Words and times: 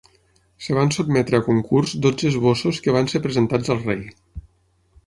Es 0.61 0.69
van 0.77 0.91
sotmetre 0.95 1.41
a 1.41 1.45
concurs 1.49 1.93
dotze 2.07 2.27
esbossos 2.33 2.81
que 2.87 2.97
van 2.99 3.13
ser 3.15 3.23
presentats 3.29 3.73
al 3.77 3.85
rei. 3.87 4.07